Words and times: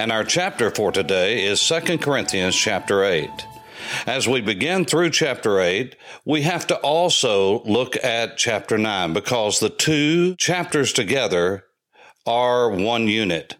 And 0.00 0.10
our 0.10 0.24
chapter 0.24 0.70
for 0.70 0.90
today 0.92 1.44
is 1.44 1.60
2 1.68 1.98
Corinthians 1.98 2.56
chapter 2.56 3.04
8. 3.04 3.28
As 4.06 4.26
we 4.26 4.40
begin 4.40 4.86
through 4.86 5.10
chapter 5.10 5.60
8, 5.60 5.94
we 6.24 6.40
have 6.40 6.66
to 6.68 6.76
also 6.76 7.62
look 7.64 8.02
at 8.02 8.38
chapter 8.38 8.78
9 8.78 9.12
because 9.12 9.60
the 9.60 9.68
two 9.68 10.36
chapters 10.36 10.94
together 10.94 11.64
are 12.26 12.70
one 12.70 13.08
unit. 13.08 13.56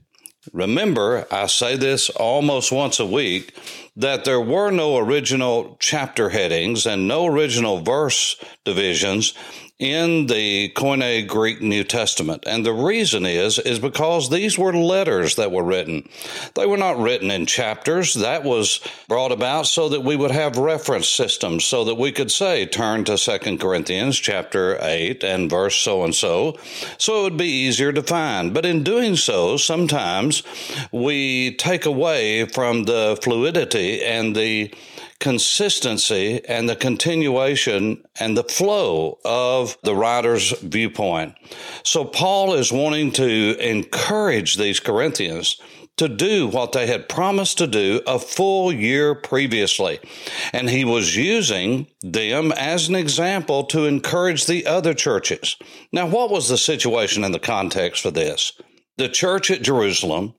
Remember, 0.51 1.27
I 1.31 1.45
say 1.45 1.77
this 1.77 2.09
almost 2.09 2.73
once 2.73 2.99
a 2.99 3.05
week 3.05 3.55
that 3.95 4.25
there 4.25 4.41
were 4.41 4.71
no 4.71 4.97
original 4.97 5.77
chapter 5.79 6.31
headings 6.31 6.87
and 6.87 7.07
no 7.07 7.27
original 7.27 7.81
verse 7.81 8.43
divisions 8.65 9.35
in 9.81 10.27
the 10.27 10.69
Koine 10.77 11.27
Greek 11.27 11.63
New 11.63 11.83
Testament. 11.85 12.45
And 12.47 12.65
the 12.67 12.73
reason 12.73 13.25
is, 13.25 13.59
is 13.59 13.79
because 13.79 14.29
these 14.29 14.59
were 14.59 14.75
letters 14.75 15.37
that 15.37 15.51
were 15.51 15.65
written. 15.65 16.07
They 16.55 16.67
were 16.67 16.77
not 16.77 16.99
written 16.99 17.31
in 17.31 17.47
chapters. 17.47 18.13
That 18.13 18.45
was 18.45 18.81
brought 19.09 19.33
about 19.33 19.67
so 19.67 19.89
that 19.89 20.03
we 20.03 20.17
would 20.17 20.33
have 20.33 20.59
reference 20.59 21.09
systems 21.09 21.65
so 21.65 21.85
that 21.85 21.95
we 21.95 22.13
could 22.13 22.31
say, 22.31 22.67
turn 22.67 23.05
to 23.05 23.17
Second 23.17 23.59
Corinthians 23.59 24.19
chapter 24.19 24.77
8 24.83 25.25
and 25.25 25.49
verse 25.49 25.77
so 25.77 26.05
and 26.05 26.15
so. 26.15 26.59
So 26.99 27.21
it 27.21 27.23
would 27.23 27.39
be 27.39 27.47
easier 27.47 27.93
to 27.93 28.03
find. 28.03 28.53
But 28.53 28.67
in 28.67 28.85
doing 28.85 29.17
so, 29.17 29.57
sometimes 29.57 30.43
we 30.93 31.55
take 31.57 31.87
away 31.87 32.45
from 32.45 32.85
the 32.85 33.19
fluidity 33.23 34.05
and 34.05 34.37
the 34.37 34.75
consistency 35.21 36.45
and 36.47 36.69
the 36.69 36.77
continuation 36.77 38.03
and 38.19 38.37
the 38.37 38.45
flow 38.45 39.19
of 39.25 39.77
the 39.83 39.95
writer's 39.95 40.59
viewpoint. 40.61 41.35
So 41.85 42.05
Paul 42.05 42.55
is 42.55 42.73
wanting 42.73 43.13
to 43.13 43.57
encourage 43.61 44.57
these 44.57 44.81
Corinthians 44.81 45.61
to 45.99 46.09
do 46.09 46.49
what 46.49 46.73
they 46.73 46.87
had 46.87 47.11
promised 47.11 47.59
to 47.59 47.67
do 47.67 48.01
a 48.07 48.19
full 48.19 48.73
year 48.73 49.15
previously. 49.15 50.01
And 50.53 50.71
he 50.71 50.83
was 50.83 51.15
using 51.15 51.89
them 52.01 52.53
as 52.53 52.89
an 52.89 52.95
example 52.95 53.65
to 53.65 53.85
encourage 53.85 54.47
the 54.47 54.67
other 54.67 54.95
churches. 54.95 55.57
Now, 55.93 56.07
what 56.07 56.31
was 56.31 56.49
the 56.49 56.57
situation 56.57 57.23
in 57.23 57.33
the 57.33 57.39
context 57.39 58.03
for 58.03 58.11
this? 58.11 58.53
The 58.97 59.11
church 59.11 59.51
at 59.51 59.61
Jerusalem 59.61 60.35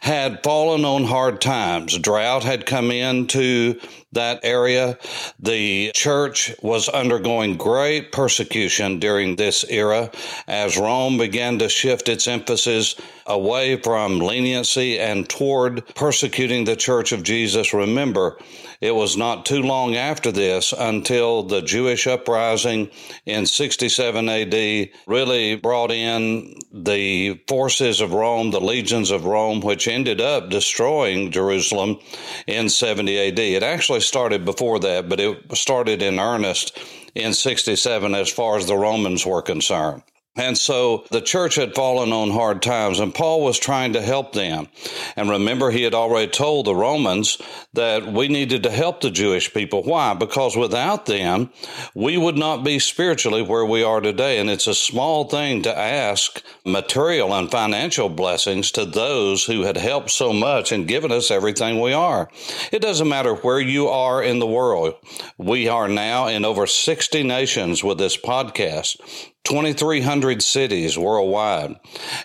had 0.00 0.42
fallen 0.42 0.84
on 0.84 1.04
hard 1.04 1.40
times. 1.40 1.96
Drought 1.98 2.44
had 2.44 2.66
come 2.66 2.90
into 2.90 3.80
that 4.12 4.40
area. 4.42 4.98
The 5.38 5.92
church 5.94 6.54
was 6.62 6.88
undergoing 6.88 7.56
great 7.56 8.12
persecution 8.12 8.98
during 8.98 9.36
this 9.36 9.64
era 9.68 10.10
as 10.46 10.76
Rome 10.76 11.18
began 11.18 11.58
to 11.60 11.68
shift 11.68 12.08
its 12.08 12.26
emphasis 12.26 12.96
away 13.26 13.76
from 13.76 14.18
leniency 14.18 14.98
and 14.98 15.28
toward 15.28 15.86
persecuting 15.94 16.64
the 16.64 16.76
church 16.76 17.12
of 17.12 17.22
Jesus. 17.22 17.72
Remember, 17.72 18.38
it 18.80 18.94
was 18.94 19.16
not 19.16 19.44
too 19.44 19.62
long 19.62 19.94
after 19.94 20.32
this 20.32 20.72
until 20.76 21.42
the 21.42 21.60
Jewish 21.60 22.06
uprising 22.06 22.90
in 23.26 23.46
67 23.46 24.28
AD 24.28 24.88
really 25.06 25.56
brought 25.56 25.90
in 25.90 26.58
the 26.72 27.40
forces 27.46 28.00
of 28.00 28.14
Rome, 28.14 28.50
the 28.50 28.60
legions 28.60 29.10
of 29.10 29.26
Rome, 29.26 29.60
which 29.60 29.86
ended 29.86 30.20
up 30.20 30.48
destroying 30.48 31.30
Jerusalem 31.30 31.98
in 32.46 32.68
70 32.68 33.28
AD. 33.28 33.38
It 33.38 33.62
actually 33.62 33.99
started 34.00 34.44
before 34.44 34.78
that, 34.80 35.08
but 35.08 35.20
it 35.20 35.56
started 35.56 36.02
in 36.02 36.18
earnest 36.18 36.78
in 37.14 37.34
67 37.34 38.14
as 38.14 38.30
far 38.30 38.56
as 38.56 38.66
the 38.66 38.76
Romans 38.76 39.26
were 39.26 39.42
concerned. 39.42 40.02
And 40.36 40.56
so 40.56 41.04
the 41.10 41.20
church 41.20 41.56
had 41.56 41.74
fallen 41.74 42.12
on 42.12 42.30
hard 42.30 42.62
times, 42.62 43.00
and 43.00 43.12
Paul 43.12 43.42
was 43.42 43.58
trying 43.58 43.94
to 43.94 44.00
help 44.00 44.32
them. 44.32 44.68
And 45.16 45.28
remember, 45.28 45.72
he 45.72 45.82
had 45.82 45.92
already 45.92 46.30
told 46.30 46.66
the 46.66 46.74
Romans 46.74 47.36
that 47.72 48.06
we 48.06 48.28
needed 48.28 48.62
to 48.62 48.70
help 48.70 49.00
the 49.00 49.10
Jewish 49.10 49.52
people. 49.52 49.82
Why? 49.82 50.14
Because 50.14 50.56
without 50.56 51.06
them, 51.06 51.50
we 51.96 52.16
would 52.16 52.36
not 52.36 52.62
be 52.62 52.78
spiritually 52.78 53.42
where 53.42 53.64
we 53.64 53.82
are 53.82 54.00
today. 54.00 54.38
And 54.38 54.48
it's 54.48 54.68
a 54.68 54.74
small 54.74 55.24
thing 55.24 55.62
to 55.62 55.76
ask 55.76 56.40
material 56.64 57.34
and 57.34 57.50
financial 57.50 58.08
blessings 58.08 58.70
to 58.72 58.84
those 58.84 59.44
who 59.44 59.62
had 59.62 59.76
helped 59.76 60.10
so 60.10 60.32
much 60.32 60.70
and 60.70 60.86
given 60.86 61.10
us 61.10 61.32
everything 61.32 61.80
we 61.80 61.92
are. 61.92 62.30
It 62.70 62.82
doesn't 62.82 63.08
matter 63.08 63.34
where 63.34 63.60
you 63.60 63.88
are 63.88 64.22
in 64.22 64.38
the 64.38 64.46
world. 64.46 64.94
We 65.38 65.66
are 65.66 65.88
now 65.88 66.28
in 66.28 66.44
over 66.44 66.68
60 66.68 67.24
nations 67.24 67.82
with 67.82 67.98
this 67.98 68.16
podcast. 68.16 68.96
2,300 69.44 70.42
cities 70.42 70.98
worldwide. 70.98 71.76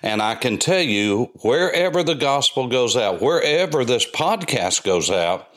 And 0.01 0.21
I 0.21 0.35
can 0.35 0.57
tell 0.57 0.81
you, 0.81 1.31
wherever 1.41 2.03
the 2.03 2.15
gospel 2.15 2.67
goes 2.67 2.95
out, 2.95 3.21
wherever 3.21 3.83
this 3.85 4.09
podcast 4.09 4.83
goes 4.83 5.09
out, 5.09 5.47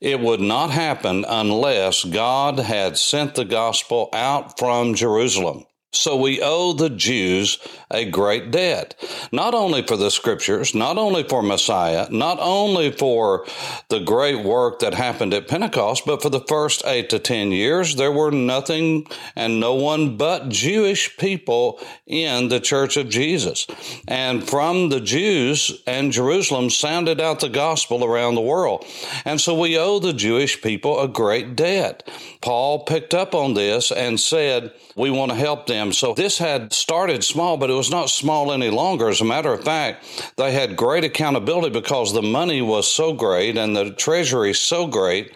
it 0.00 0.20
would 0.20 0.40
not 0.40 0.70
happen 0.70 1.24
unless 1.28 2.04
God 2.04 2.58
had 2.58 2.98
sent 2.98 3.34
the 3.34 3.44
gospel 3.44 4.08
out 4.12 4.58
from 4.58 4.94
Jerusalem. 4.94 5.64
So 5.96 6.16
we 6.16 6.40
owe 6.42 6.72
the 6.72 6.90
Jews 6.90 7.58
a 7.90 8.04
great 8.04 8.50
debt, 8.50 8.94
not 9.30 9.54
only 9.54 9.82
for 9.82 9.96
the 9.96 10.10
scriptures, 10.10 10.74
not 10.74 10.98
only 10.98 11.22
for 11.22 11.42
Messiah, 11.42 12.08
not 12.10 12.38
only 12.40 12.90
for 12.90 13.46
the 13.88 14.00
great 14.00 14.44
work 14.44 14.80
that 14.80 14.94
happened 14.94 15.32
at 15.32 15.48
Pentecost, 15.48 16.04
but 16.04 16.20
for 16.20 16.30
the 16.30 16.40
first 16.40 16.82
eight 16.86 17.10
to 17.10 17.18
10 17.18 17.52
years, 17.52 17.96
there 17.96 18.12
were 18.12 18.30
nothing 18.30 19.06
and 19.36 19.60
no 19.60 19.74
one 19.74 20.16
but 20.16 20.48
Jewish 20.48 21.16
people 21.16 21.80
in 22.06 22.48
the 22.48 22.60
church 22.60 22.96
of 22.96 23.08
Jesus. 23.08 23.66
And 24.08 24.48
from 24.48 24.88
the 24.88 25.00
Jews 25.00 25.82
and 25.86 26.12
Jerusalem 26.12 26.70
sounded 26.70 27.20
out 27.20 27.40
the 27.40 27.48
gospel 27.48 28.04
around 28.04 28.34
the 28.34 28.40
world. 28.40 28.84
And 29.24 29.40
so 29.40 29.58
we 29.58 29.78
owe 29.78 29.98
the 29.98 30.12
Jewish 30.12 30.60
people 30.60 31.00
a 31.00 31.08
great 31.08 31.54
debt. 31.54 32.08
Paul 32.40 32.84
picked 32.84 33.14
up 33.14 33.34
on 33.34 33.54
this 33.54 33.92
and 33.92 34.18
said, 34.18 34.72
we 34.96 35.10
want 35.10 35.32
to 35.32 35.36
help 35.36 35.66
them. 35.66 35.83
So 35.92 36.14
this 36.14 36.38
had 36.38 36.72
started 36.72 37.24
small, 37.24 37.56
but 37.56 37.70
it 37.70 37.74
was 37.74 37.90
not 37.90 38.10
small 38.10 38.52
any 38.52 38.70
longer. 38.70 39.08
As 39.08 39.20
a 39.20 39.24
matter 39.24 39.52
of 39.52 39.64
fact, 39.64 40.32
they 40.36 40.52
had 40.52 40.76
great 40.76 41.04
accountability 41.04 41.70
because 41.70 42.12
the 42.12 42.22
money 42.22 42.62
was 42.62 42.90
so 42.90 43.12
great 43.12 43.56
and 43.56 43.76
the 43.76 43.90
treasury 43.90 44.54
so 44.54 44.86
great 44.86 45.34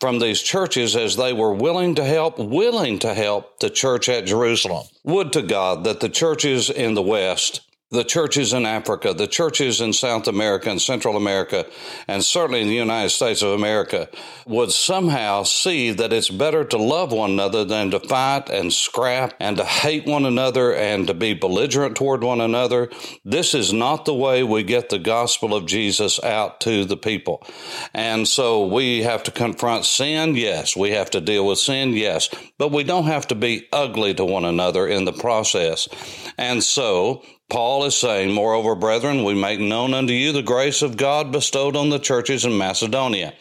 from 0.00 0.18
these 0.18 0.42
churches 0.42 0.96
as 0.96 1.16
they 1.16 1.32
were 1.32 1.52
willing 1.52 1.94
to 1.94 2.04
help, 2.04 2.38
willing 2.38 2.98
to 3.00 3.14
help 3.14 3.60
the 3.60 3.70
church 3.70 4.08
at 4.08 4.26
Jerusalem. 4.26 4.86
Would 5.04 5.32
to 5.34 5.42
God 5.42 5.84
that 5.84 6.00
the 6.00 6.08
churches 6.08 6.70
in 6.70 6.94
the 6.94 7.02
West 7.02 7.60
the 7.90 8.04
churches 8.04 8.52
in 8.52 8.66
Africa, 8.66 9.14
the 9.14 9.26
churches 9.26 9.80
in 9.80 9.92
South 9.92 10.26
America 10.26 10.68
and 10.70 10.80
Central 10.80 11.16
America, 11.16 11.66
and 12.08 12.24
certainly 12.24 12.60
in 12.60 12.68
the 12.68 12.74
United 12.74 13.10
States 13.10 13.40
of 13.42 13.50
America 13.50 14.08
would 14.46 14.72
somehow 14.72 15.44
see 15.44 15.92
that 15.92 16.12
it's 16.12 16.30
better 16.30 16.64
to 16.64 16.76
love 16.76 17.12
one 17.12 17.30
another 17.30 17.64
than 17.64 17.90
to 17.90 18.00
fight 18.00 18.48
and 18.48 18.72
scrap 18.72 19.34
and 19.38 19.56
to 19.58 19.64
hate 19.64 20.06
one 20.06 20.24
another 20.24 20.74
and 20.74 21.06
to 21.06 21.14
be 21.14 21.34
belligerent 21.34 21.94
toward 21.94 22.24
one 22.24 22.40
another. 22.40 22.90
This 23.24 23.54
is 23.54 23.72
not 23.72 24.04
the 24.04 24.14
way 24.14 24.42
we 24.42 24.64
get 24.64 24.88
the 24.88 24.98
gospel 24.98 25.54
of 25.54 25.66
Jesus 25.66 26.22
out 26.22 26.60
to 26.62 26.84
the 26.84 26.96
people. 26.96 27.46
And 27.92 28.26
so 28.26 28.66
we 28.66 29.02
have 29.02 29.22
to 29.24 29.30
confront 29.30 29.84
sin, 29.84 30.34
yes. 30.34 30.76
We 30.76 30.90
have 30.90 31.10
to 31.10 31.20
deal 31.20 31.46
with 31.46 31.58
sin, 31.58 31.92
yes. 31.92 32.28
But 32.58 32.72
we 32.72 32.82
don't 32.82 33.04
have 33.04 33.28
to 33.28 33.34
be 33.34 33.68
ugly 33.72 34.14
to 34.14 34.24
one 34.24 34.44
another 34.44 34.88
in 34.88 35.04
the 35.04 35.12
process. 35.12 35.88
And 36.36 36.62
so 36.64 37.22
Paul 37.50 37.84
is 37.84 37.96
saying, 37.96 38.32
Moreover, 38.32 38.74
brethren, 38.74 39.22
we 39.22 39.34
make 39.34 39.60
known 39.60 39.94
unto 39.94 40.12
you 40.12 40.32
the 40.32 40.42
grace 40.42 40.82
of 40.82 40.96
God 40.96 41.30
bestowed 41.30 41.76
on 41.76 41.90
the 41.90 41.98
churches 41.98 42.44
in 42.44 42.56
Macedonia. 42.56 43.34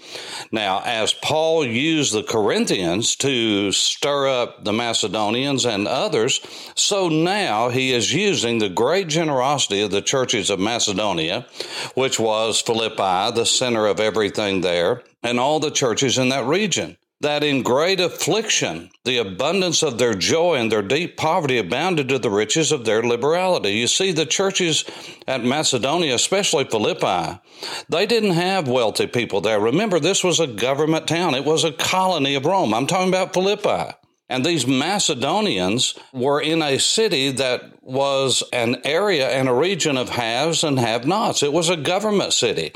Now, 0.52 0.82
as 0.86 1.14
Paul 1.14 1.66
used 1.66 2.14
the 2.14 2.22
Corinthians 2.22 3.16
to 3.18 3.72
stir 3.72 4.28
up 4.28 4.66
the 4.66 4.74
Macedonians 4.74 5.66
and 5.66 5.88
others, 5.88 6.42
so 6.76 7.10
now 7.10 7.70
he 7.70 7.92
is 7.92 8.14
using 8.14 8.60
the 8.60 8.70
great 8.70 9.08
generosity 9.08 9.82
of 9.82 9.92
the 9.92 10.02
churches 10.02 10.50
of 10.50 10.60
Macedonia, 10.60 11.48
which 11.96 12.20
was 12.20 12.62
Philippi, 12.62 13.34
the 13.34 13.46
center 13.46 13.88
of 13.88 14.00
everything 14.00 14.62
there, 14.62 15.02
and 15.24 15.40
all 15.40 15.60
the 15.60 15.72
churches 15.72 16.18
in 16.18 16.30
that 16.30 16.46
region. 16.46 16.98
That 17.22 17.44
in 17.44 17.64
great 17.64 18.00
affliction, 18.00 18.90
the 19.06 19.18
abundance 19.18 19.82
of 19.82 19.98
their 19.98 20.14
joy 20.14 20.56
and 20.56 20.72
their 20.72 20.82
deep 20.82 21.16
poverty 21.16 21.58
abounded 21.58 22.10
to 22.10 22.20
the 22.20 22.30
riches 22.30 22.72
of 22.72 22.84
their 22.84 23.02
liberality. 23.02 23.72
You 23.72 23.88
see, 23.88 24.12
the 24.12 24.26
churches 24.26 24.84
at 25.28 25.44
Macedonia, 25.44 26.16
especially 26.16 26.66
Philippi, 26.66 27.40
they 27.88 28.06
didn't 28.06 28.32
have 28.32 28.68
wealthy 28.68 29.08
people 29.08 29.40
there. 29.40 29.60
Remember, 29.60 30.00
this 30.00 30.24
was 30.24 30.40
a 30.40 30.48
government 30.48 31.08
town, 31.08 31.36
it 31.36 31.46
was 31.46 31.64
a 31.64 31.72
colony 31.72 32.36
of 32.36 32.46
Rome. 32.46 32.74
I'm 32.74 32.88
talking 32.88 33.10
about 33.10 33.34
Philippi. 33.34 33.94
And 34.30 34.46
these 34.46 34.66
Macedonians 34.66 35.96
were 36.12 36.42
in 36.42 36.62
a 36.62 36.80
city 36.80 37.32
that 37.34 37.83
was 37.84 38.44
an 38.54 38.78
area 38.86 39.30
and 39.30 39.50
a 39.50 39.54
region 39.54 39.98
of 39.98 40.10
haves 40.10 40.64
and 40.64 40.80
have 40.80 41.06
nots. 41.06 41.44
It 41.44 41.52
was 41.52 41.70
a 41.70 41.76
government 41.76 42.34
city. 42.34 42.72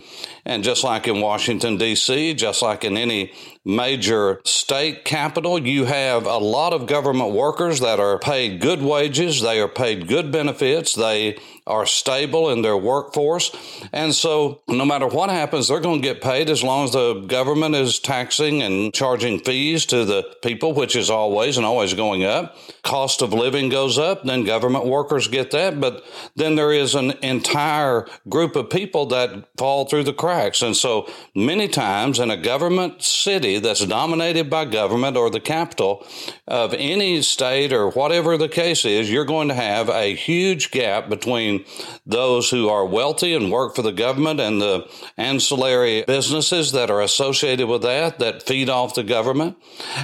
And 0.45 0.63
just 0.63 0.83
like 0.83 1.07
in 1.07 1.21
Washington, 1.21 1.77
D.C., 1.77 2.33
just 2.33 2.61
like 2.61 2.83
in 2.83 2.97
any 2.97 3.31
major 3.67 4.39
state 4.45 5.03
capital, 5.03 5.59
you 5.59 5.83
have 5.85 6.25
a 6.25 6.37
lot 6.37 6.71
of 6.71 6.87
government 6.87 7.33
workers 7.33 7.81
that 7.81 7.99
are 7.99 8.17
paid 8.17 8.61
good 8.61 8.81
wages, 8.81 9.41
they 9.41 9.59
are 9.59 9.67
paid 9.67 10.07
good 10.07 10.31
benefits, 10.31 10.93
they 10.93 11.37
are 11.67 11.85
stable 11.85 12.49
in 12.49 12.61
their 12.61 12.77
workforce. 12.77 13.51
And 13.91 14.15
so, 14.15 14.61
no 14.69 14.85
matter 14.85 15.05
what 15.05 15.29
happens, 15.29 15.67
they're 15.67 15.81
going 15.81 16.01
to 16.01 16.07
get 16.07 16.21
paid 16.21 16.49
as 16.49 16.63
long 16.63 16.85
as 16.85 16.93
the 16.93 17.15
government 17.27 17.75
is 17.75 17.99
taxing 17.99 18.61
and 18.61 18.93
charging 18.93 19.39
fees 19.39 19.85
to 19.87 20.05
the 20.05 20.23
people, 20.41 20.73
which 20.73 20.95
is 20.95 21.09
always 21.09 21.57
and 21.57 21.65
always 21.65 21.93
going 21.93 22.23
up. 22.23 22.55
Cost 22.83 23.21
of 23.21 23.33
living 23.33 23.67
goes 23.67 23.97
up, 23.97 24.23
then 24.23 24.45
government 24.45 24.85
workers 24.85 24.96
get 25.03 25.51
that. 25.51 25.79
But 25.79 26.03
then 26.35 26.55
there 26.55 26.71
is 26.71 26.95
an 26.95 27.11
entire 27.21 28.07
group 28.29 28.55
of 28.55 28.69
people 28.69 29.05
that 29.07 29.49
fall 29.57 29.85
through 29.85 30.03
the 30.03 30.13
cracks. 30.13 30.61
And 30.61 30.75
so, 30.75 31.09
many 31.35 31.67
times 31.67 32.19
in 32.19 32.31
a 32.31 32.37
government 32.37 33.01
city 33.01 33.59
that's 33.59 33.85
dominated 33.85 34.49
by 34.49 34.65
government 34.65 35.17
or 35.17 35.29
the 35.29 35.39
capital 35.39 36.05
of 36.47 36.73
any 36.73 37.21
state 37.21 37.73
or 37.73 37.89
whatever 37.89 38.37
the 38.37 38.49
case 38.49 38.85
is, 38.85 39.11
you're 39.11 39.25
going 39.25 39.47
to 39.47 39.53
have 39.53 39.89
a 39.89 40.15
huge 40.15 40.71
gap 40.71 41.09
between 41.09 41.65
those 42.05 42.49
who 42.49 42.69
are 42.69 42.85
wealthy 42.85 43.33
and 43.33 43.51
work 43.51 43.75
for 43.75 43.81
the 43.81 43.91
government 43.91 44.39
and 44.39 44.61
the 44.61 44.89
ancillary 45.17 46.03
businesses 46.03 46.71
that 46.71 46.89
are 46.89 47.01
associated 47.01 47.67
with 47.67 47.81
that 47.81 48.19
that 48.19 48.43
feed 48.43 48.69
off 48.69 48.95
the 48.95 49.03
government. 49.03 49.57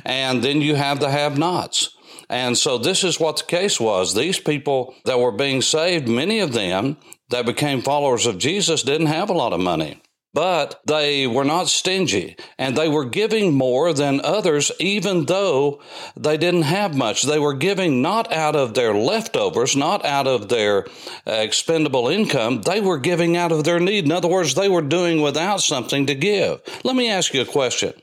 And 0.06 0.44
then 0.44 0.62
you 0.62 0.76
have 0.76 1.00
the 1.00 1.10
have 1.10 1.38
nots. 1.38 1.93
And 2.30 2.58
so 2.58 2.78
this 2.78 3.04
is 3.04 3.20
what 3.20 3.38
the 3.38 3.44
case 3.44 3.80
was. 3.80 4.14
These 4.14 4.40
people 4.40 4.96
that 5.06 5.20
were 5.20 5.32
being 5.32 5.62
saved, 5.62 6.08
many 6.08 6.40
of 6.40 6.54
them 6.54 6.98
that 7.30 7.46
became 7.46 7.82
followers 7.82 8.26
of 8.26 8.38
Jesus 8.38 8.84
didn't 8.84 9.08
have 9.08 9.30
a 9.30 9.34
lot 9.34 9.54
of 9.54 9.60
money 9.60 10.02
but 10.34 10.82
they 10.86 11.28
were 11.28 11.44
not 11.44 11.68
stingy 11.68 12.36
and 12.58 12.76
they 12.76 12.90
were 12.90 13.06
giving 13.06 13.54
more 13.54 13.94
than 13.94 14.20
others, 14.24 14.72
even 14.80 15.26
though 15.26 15.80
they 16.16 16.38
didn't 16.38 16.64
have 16.64 16.98
much. 16.98 17.24
They 17.24 17.38
were 17.38 17.54
giving 17.54 18.02
not 18.02 18.34
out 18.34 18.56
of 18.56 18.74
their 18.74 18.96
leftovers, 18.96 19.76
not 19.76 20.04
out 20.04 20.28
of 20.28 20.50
their 20.50 20.88
expendable 21.26 22.08
income. 22.08 22.62
They 22.62 22.82
were 22.82 22.98
giving 22.98 23.38
out 23.38 23.52
of 23.52 23.64
their 23.64 23.80
need. 23.80 24.06
In 24.06 24.12
other 24.12 24.28
words, 24.28 24.56
they 24.56 24.70
were 24.70 24.82
doing 24.82 25.22
without 25.22 25.62
something 25.62 26.08
to 26.08 26.16
give. 26.16 26.62
Let 26.84 26.96
me 26.96 27.10
ask 27.10 27.34
you 27.34 27.42
a 27.42 27.46
question. 27.46 27.94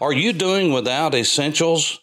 Are 0.00 0.12
you 0.12 0.32
doing 0.32 0.72
without 0.72 1.14
essentials 1.14 1.99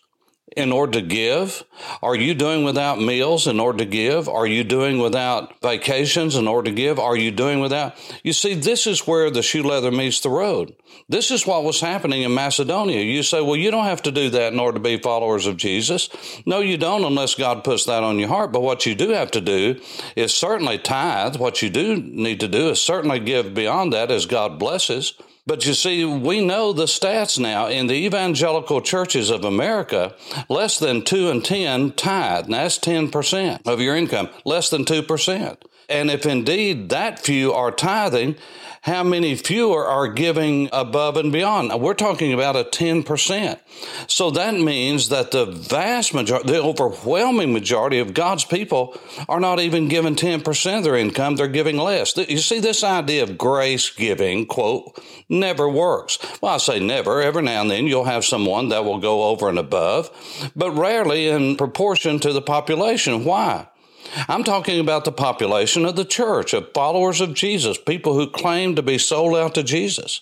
in 0.57 0.71
order 0.71 0.99
to 0.99 1.05
give? 1.05 1.63
Are 2.01 2.15
you 2.15 2.33
doing 2.33 2.63
without 2.63 2.99
meals 2.99 3.45
in 3.45 3.59
order 3.59 3.77
to 3.79 3.85
give? 3.85 4.27
Are 4.27 4.47
you 4.47 4.63
doing 4.63 4.97
without 4.97 5.61
vacations 5.61 6.35
in 6.35 6.47
order 6.47 6.71
to 6.71 6.75
give? 6.75 6.97
Are 6.97 7.15
you 7.15 7.29
doing 7.29 7.59
without? 7.59 7.95
You 8.23 8.33
see, 8.33 8.55
this 8.55 8.87
is 8.87 9.05
where 9.05 9.29
the 9.29 9.43
shoe 9.43 9.61
leather 9.61 9.91
meets 9.91 10.19
the 10.19 10.29
road. 10.29 10.75
This 11.07 11.29
is 11.29 11.45
what 11.45 11.63
was 11.63 11.79
happening 11.79 12.23
in 12.23 12.33
Macedonia. 12.33 13.01
You 13.01 13.21
say, 13.21 13.39
well, 13.39 13.55
you 13.55 13.69
don't 13.69 13.85
have 13.85 14.01
to 14.03 14.11
do 14.11 14.31
that 14.31 14.51
in 14.51 14.59
order 14.59 14.77
to 14.77 14.83
be 14.83 14.97
followers 14.97 15.45
of 15.45 15.57
Jesus. 15.57 16.09
No, 16.45 16.59
you 16.59 16.77
don't 16.77 17.05
unless 17.05 17.35
God 17.35 17.63
puts 17.63 17.85
that 17.85 18.03
on 18.03 18.17
your 18.17 18.29
heart. 18.29 18.51
But 18.51 18.63
what 18.63 18.85
you 18.85 18.95
do 18.95 19.09
have 19.09 19.31
to 19.31 19.41
do 19.41 19.79
is 20.15 20.33
certainly 20.33 20.79
tithe. 20.79 21.37
What 21.37 21.61
you 21.61 21.69
do 21.69 21.97
need 21.97 22.39
to 22.39 22.47
do 22.47 22.69
is 22.69 22.81
certainly 22.81 23.19
give 23.19 23.53
beyond 23.53 23.93
that 23.93 24.11
as 24.11 24.25
God 24.25 24.57
blesses. 24.57 25.13
But 25.47 25.65
you 25.65 25.73
see, 25.73 26.03
we 26.03 26.45
know 26.45 26.73
the 26.73 26.83
stats 26.83 27.39
now 27.39 27.67
in 27.67 27.87
the 27.87 28.05
evangelical 28.05 28.81
churches 28.81 29.29
of 29.29 29.45
America, 29.45 30.13
less 30.49 30.77
than 30.77 31.03
2 31.03 31.29
and 31.29 31.43
10 31.43 31.93
tithe. 31.93 32.45
And 32.45 32.53
that's 32.53 32.77
10% 32.77 33.65
of 33.65 33.79
your 33.79 33.95
income, 33.95 34.29
less 34.43 34.69
than 34.69 34.83
2%. 34.83 35.57
And 35.89 36.11
if 36.11 36.25
indeed 36.25 36.89
that 36.89 37.19
few 37.19 37.53
are 37.53 37.71
tithing, 37.71 38.35
how 38.81 39.03
many 39.03 39.35
fewer 39.35 39.85
are 39.85 40.07
giving 40.07 40.69
above 40.71 41.17
and 41.17 41.31
beyond? 41.31 41.73
We're 41.81 41.93
talking 41.93 42.31
about 42.31 42.55
a 42.55 42.63
10%. 42.63 43.59
So 44.07 44.31
that 44.31 44.53
means 44.53 45.09
that 45.09 45.31
the 45.31 45.45
vast 45.45 46.13
majority, 46.13 46.53
the 46.53 46.61
overwhelming 46.61 47.51
majority 47.51 47.99
of 47.99 48.13
God's 48.13 48.45
people 48.45 48.97
are 49.27 49.41
not 49.41 49.59
even 49.59 49.89
giving 49.89 50.15
10% 50.15 50.77
of 50.77 50.83
their 50.85 50.95
income, 50.95 51.35
they're 51.35 51.47
giving 51.47 51.77
less. 51.77 52.15
You 52.15 52.37
see, 52.37 52.59
this 52.59 52.83
idea 52.83 53.23
of 53.23 53.37
grace 53.37 53.89
giving, 53.89 54.45
quote, 54.45 55.01
never 55.27 55.67
works. 55.67 56.17
Well, 56.41 56.53
I 56.55 56.57
say 56.57 56.79
never. 56.79 57.21
Every 57.21 57.43
now 57.43 57.61
and 57.61 57.71
then 57.71 57.87
you'll 57.87 58.05
have 58.05 58.23
someone 58.23 58.69
that 58.69 58.85
will 58.85 58.99
go 58.99 59.25
over 59.25 59.49
and 59.49 59.59
above, 59.59 60.51
but 60.55 60.71
rarely 60.71 61.27
in 61.27 61.57
proportion 61.57 62.19
to 62.19 62.31
the 62.31 62.41
population. 62.41 63.25
Why? 63.25 63.67
I'm 64.27 64.43
talking 64.43 64.79
about 64.79 65.05
the 65.05 65.11
population 65.11 65.85
of 65.85 65.95
the 65.95 66.05
church, 66.05 66.53
of 66.53 66.73
followers 66.73 67.21
of 67.21 67.33
Jesus, 67.33 67.77
people 67.77 68.13
who 68.13 68.29
claim 68.29 68.75
to 68.75 68.81
be 68.81 68.97
sold 68.97 69.35
out 69.35 69.55
to 69.55 69.63
Jesus. 69.63 70.21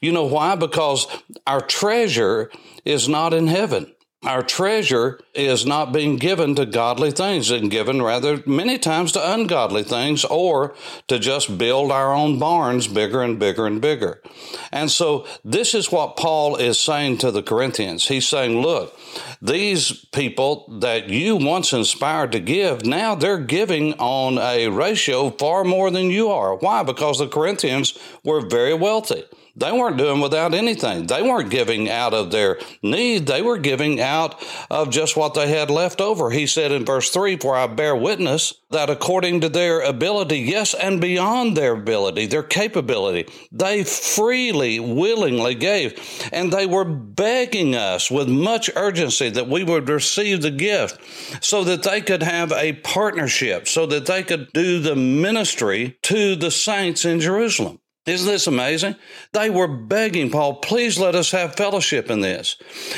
You 0.00 0.12
know 0.12 0.24
why? 0.24 0.56
Because 0.56 1.06
our 1.46 1.60
treasure 1.60 2.50
is 2.84 3.08
not 3.08 3.34
in 3.34 3.46
heaven. 3.46 3.92
Our 4.22 4.42
treasure 4.42 5.18
is 5.34 5.64
not 5.64 5.94
being 5.94 6.16
given 6.16 6.54
to 6.56 6.66
godly 6.66 7.10
things 7.10 7.50
and 7.50 7.70
given 7.70 8.02
rather 8.02 8.42
many 8.44 8.76
times 8.76 9.12
to 9.12 9.32
ungodly 9.32 9.82
things 9.82 10.26
or 10.26 10.74
to 11.08 11.18
just 11.18 11.56
build 11.56 11.90
our 11.90 12.12
own 12.12 12.38
barns 12.38 12.86
bigger 12.86 13.22
and 13.22 13.38
bigger 13.38 13.66
and 13.66 13.80
bigger. 13.80 14.20
And 14.70 14.90
so 14.90 15.26
this 15.42 15.74
is 15.74 15.90
what 15.90 16.18
Paul 16.18 16.56
is 16.56 16.78
saying 16.78 17.16
to 17.18 17.30
the 17.30 17.42
Corinthians. 17.42 18.08
He's 18.08 18.28
saying, 18.28 18.60
look, 18.60 18.94
these 19.40 20.04
people 20.12 20.66
that 20.80 21.08
you 21.08 21.36
once 21.36 21.72
inspired 21.72 22.32
to 22.32 22.40
give, 22.40 22.84
now 22.84 23.14
they're 23.14 23.38
giving 23.38 23.94
on 23.94 24.36
a 24.36 24.68
ratio 24.68 25.30
far 25.30 25.64
more 25.64 25.90
than 25.90 26.10
you 26.10 26.28
are. 26.28 26.56
Why? 26.56 26.82
Because 26.82 27.18
the 27.18 27.26
Corinthians 27.26 27.98
were 28.22 28.42
very 28.42 28.74
wealthy. 28.74 29.24
They 29.56 29.72
weren't 29.72 29.96
doing 29.96 30.20
without 30.20 30.54
anything. 30.54 31.06
They 31.06 31.22
weren't 31.22 31.50
giving 31.50 31.88
out 31.88 32.14
of 32.14 32.30
their 32.30 32.58
need. 32.82 33.26
They 33.26 33.42
were 33.42 33.58
giving 33.58 34.00
out 34.00 34.42
of 34.70 34.90
just 34.90 35.16
what 35.16 35.34
they 35.34 35.48
had 35.48 35.70
left 35.70 36.00
over. 36.00 36.30
He 36.30 36.46
said 36.46 36.72
in 36.72 36.84
verse 36.84 37.10
3 37.10 37.36
For 37.36 37.56
I 37.56 37.66
bear 37.66 37.96
witness 37.96 38.54
that 38.70 38.90
according 38.90 39.40
to 39.40 39.48
their 39.48 39.80
ability, 39.80 40.38
yes, 40.38 40.74
and 40.74 41.00
beyond 41.00 41.56
their 41.56 41.74
ability, 41.74 42.26
their 42.26 42.42
capability, 42.42 43.30
they 43.50 43.82
freely, 43.82 44.78
willingly 44.78 45.54
gave. 45.54 45.98
And 46.32 46.52
they 46.52 46.66
were 46.66 46.84
begging 46.84 47.74
us 47.74 48.10
with 48.10 48.28
much 48.28 48.70
urgency 48.76 49.30
that 49.30 49.48
we 49.48 49.64
would 49.64 49.88
receive 49.88 50.42
the 50.42 50.50
gift 50.50 51.44
so 51.44 51.64
that 51.64 51.82
they 51.82 52.00
could 52.00 52.22
have 52.22 52.52
a 52.52 52.74
partnership, 52.74 53.66
so 53.66 53.86
that 53.86 54.06
they 54.06 54.22
could 54.22 54.52
do 54.52 54.78
the 54.78 54.96
ministry 54.96 55.98
to 56.02 56.36
the 56.36 56.50
saints 56.50 57.04
in 57.04 57.20
Jerusalem. 57.20 57.80
Isn't 58.10 58.26
this 58.26 58.48
amazing? 58.48 58.96
They 59.32 59.50
were 59.50 59.68
begging 59.68 60.30
Paul, 60.30 60.56
please 60.56 60.98
let 60.98 61.14
us 61.14 61.30
have 61.30 61.54
fellowship 61.54 62.10
in 62.10 62.20
this. 62.20 62.56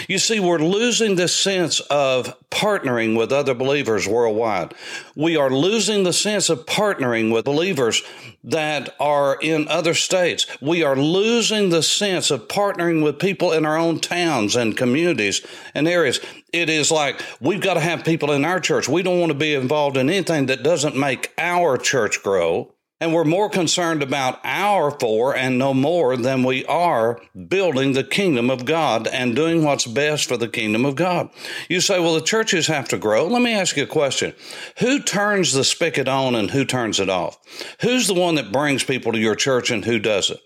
You 0.09 0.19
see, 0.19 0.41
we're 0.41 0.59
losing 0.59 1.17
this 1.17 1.37
sense 1.37 1.81
of 1.81 2.35
partnering 2.49 3.17
with 3.17 3.31
other 3.31 3.53
believers 3.53 4.09
worldwide. 4.09 4.73
We 5.15 5.37
are 5.37 5.51
losing 5.51 6.05
the 6.05 6.15
sense 6.15 6.49
of 6.49 6.65
partnering 6.65 7.31
with 7.31 7.45
believers 7.45 8.03
that 8.45 8.95
are 8.99 9.39
in 9.43 9.69
other 9.69 9.93
states. 9.93 10.47
We 10.63 10.83
are 10.83 10.97
losing 10.97 11.69
the 11.69 11.83
sense 11.83 12.31
of 12.31 12.49
partnering 12.49 13.05
with 13.05 13.19
people 13.19 13.53
in 13.53 13.67
our 13.67 13.77
own 13.77 14.01
towns 14.01 14.57
and 14.57 14.75
communities 14.75 15.45
and 15.75 15.87
areas. 15.87 16.21
It 16.55 16.71
is 16.71 16.91
like 16.91 17.23
we've 17.39 17.61
got 17.61 17.75
to 17.75 17.81
have 17.81 18.03
people 18.03 18.33
in 18.33 18.47
our 18.47 18.61
church. 18.61 18.89
We 18.89 19.03
don't 19.03 19.21
want 19.21 19.31
to 19.31 19.39
be 19.39 19.55
involved 19.55 19.99
in 19.99 20.09
anything 20.09 20.47
that 20.47 20.63
doesn't 20.63 20.97
make 20.97 21.35
our 21.37 21.77
church 21.77 22.23
grow. 22.23 22.73
And 23.03 23.13
we're 23.13 23.25
more 23.25 23.51
concerned 23.51 24.01
about 24.01 24.39
our 24.45 24.93
four 24.93 25.35
and 25.35 25.59
no 25.59 25.75
more 25.75 26.17
than 26.17 26.45
we 26.45 26.65
are 26.67 27.21
building 27.49 27.95
the 27.95 28.05
kingdom 28.05 28.49
of 28.49 28.65
God 28.65 29.09
and 29.09 29.35
doing 29.35 29.65
what's 29.65 29.89
best 29.89 30.29
for 30.29 30.37
the 30.37 30.47
kingdom 30.47 30.85
of 30.85 30.95
God. 30.95 31.29
You 31.69 31.81
say, 31.81 31.99
well, 31.99 32.15
the 32.15 32.21
churches 32.21 32.69
have 32.69 32.87
to 32.91 32.99
grow. 32.99 33.27
Let 33.27 33.43
me 33.43 33.55
ask 33.55 33.77
you 33.77 33.83
a 33.83 33.89
question. 33.89 34.35
Who 34.79 35.01
turns 35.01 35.53
the 35.53 35.65
spigot 35.65 36.07
on 36.07 36.37
and 36.37 36.53
who 36.53 36.65
turns 36.65 37.01
it 37.01 37.11
off? 37.11 37.39
Who's 37.81 38.07
the 38.07 38.15
one 38.15 38.37
that 38.37 38.53
brings 38.53 38.85
people 38.85 39.11
to 39.11 39.19
your 39.19 39.35
church 39.35 39.73
and 39.73 39.85
who 39.85 39.99
doesn't? 39.99 40.39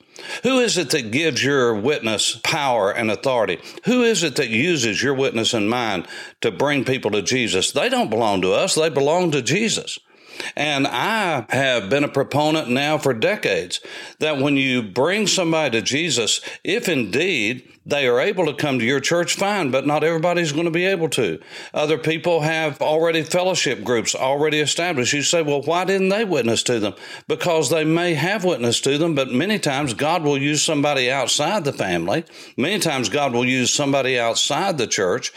Who 0.43 0.61
is 0.61 0.79
it 0.79 0.89
that 0.93 1.11
gives 1.11 1.45
your 1.45 1.75
witness 1.75 2.41
power 2.43 2.91
and 2.91 3.11
authority? 3.11 3.61
Who 3.85 4.03
is 4.03 4.23
it 4.23 4.37
that 4.37 4.49
uses 4.49 5.03
your 5.03 5.13
witness 5.13 5.53
and 5.53 5.69
mine 5.69 6.07
to 6.41 6.51
bring 6.51 6.87
people 6.87 7.11
to 7.11 7.21
Jesus? 7.21 7.73
They 7.73 7.91
don't 7.91 8.09
belong 8.09 8.41
to 8.41 8.53
us, 8.53 8.77
they 8.77 8.89
belong 8.89 9.31
to 9.33 9.43
Jesus. 9.43 9.99
And 10.55 10.87
I 10.87 11.47
have 11.51 11.89
been 11.91 12.05
a 12.05 12.09
proponent 12.09 12.69
now 12.69 12.99
for 12.99 13.15
decades 13.15 13.81
that 14.19 14.39
when 14.39 14.57
you 14.57 14.83
bring 14.83 15.27
somebody 15.27 15.79
to 15.79 15.83
Jesus, 15.83 16.41
if 16.65 16.89
indeed 16.89 17.69
they 17.87 18.09
are 18.09 18.19
able 18.19 18.47
to 18.47 18.55
come 18.55 18.81
to 18.81 18.85
your 18.85 18.99
church, 18.99 19.37
fine, 19.37 19.71
but 19.71 19.87
not 19.87 20.03
everybody's 20.03 20.51
going 20.51 20.65
to 20.65 20.73
be 20.73 20.87
able 20.87 21.09
to. 21.11 21.39
Other 21.73 21.99
people 21.99 22.41
have 22.41 22.83
already 22.83 23.23
fellowship 23.23 23.85
groups 23.85 24.17
already 24.17 24.59
established. 24.59 25.13
You 25.13 25.23
say, 25.23 25.41
well, 25.41 25.63
why 25.63 25.85
didn't 25.85 26.09
they 26.09 26.25
witness 26.25 26.65
to 26.65 26.81
them? 26.81 26.95
Because 27.29 27.71
they 27.71 27.85
may 27.85 28.15
have 28.15 28.45
witnessed 28.45 28.83
to 28.85 28.99
them, 28.99 29.15
but 29.15 29.31
many 29.31 29.61
times 29.61 29.95
God 29.95 30.25
will 30.25 30.37
use 30.37 30.65
somebody 30.65 31.13
outside 31.13 31.65
the 31.65 31.73
family. 31.73 32.25
Many 32.57 32.81
times 32.81 33.09
God 33.09 33.33
will 33.33 33.47
use 33.47 33.73
somebody 33.73 34.19
outside 34.19 34.79
the 34.79 34.89
church. 34.89 35.33